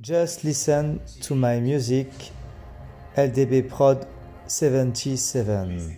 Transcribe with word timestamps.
Just 0.00 0.42
listen 0.44 1.00
to 1.20 1.34
my 1.34 1.60
music, 1.60 2.08
LDB 3.16 3.68
Prod, 3.68 4.06
seventy 4.46 5.16
seven 5.16 5.96